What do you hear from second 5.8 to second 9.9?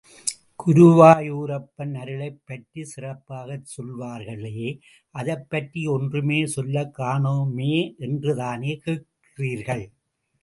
ஒன்றுமே சொல்லக் காணோமே என்றுதானே கேட்கிறீர்கள்.